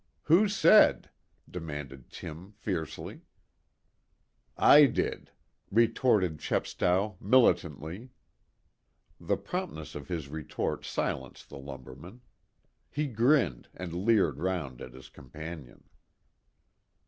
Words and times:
"Who 0.23 0.47
said?" 0.49 1.11
demanded 1.47 2.09
Tim 2.09 2.53
fiercely. 2.53 3.21
"I 4.57 4.85
did," 4.87 5.29
retorted 5.69 6.39
Chepstow 6.39 7.17
militantly. 7.21 8.09
The 9.19 9.37
promptness 9.37 9.93
of 9.93 10.07
his 10.07 10.27
retort 10.27 10.85
silenced 10.85 11.49
the 11.49 11.59
lumberman. 11.59 12.21
He 12.89 13.05
grinned, 13.05 13.67
and 13.75 13.93
leered 13.93 14.39
round 14.39 14.81
at 14.81 14.93
his 14.95 15.07
companion. 15.07 15.83